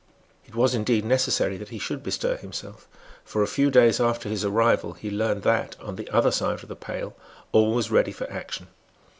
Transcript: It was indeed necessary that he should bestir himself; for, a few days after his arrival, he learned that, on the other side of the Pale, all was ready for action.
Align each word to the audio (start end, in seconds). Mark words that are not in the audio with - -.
It 0.47 0.55
was 0.55 0.73
indeed 0.73 1.05
necessary 1.05 1.57
that 1.57 1.69
he 1.69 1.77
should 1.77 2.01
bestir 2.01 2.35
himself; 2.37 2.87
for, 3.23 3.43
a 3.43 3.47
few 3.47 3.69
days 3.69 3.99
after 3.99 4.29
his 4.29 4.43
arrival, 4.43 4.93
he 4.93 5.11
learned 5.11 5.43
that, 5.43 5.79
on 5.79 5.95
the 5.95 6.09
other 6.09 6.31
side 6.31 6.63
of 6.63 6.69
the 6.69 6.75
Pale, 6.75 7.15
all 7.51 7.75
was 7.75 7.91
ready 7.91 8.11
for 8.11 8.27
action. 8.27 8.69